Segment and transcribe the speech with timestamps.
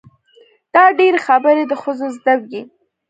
[0.73, 2.61] دا ډېرې خبرې د ښځو زده وي.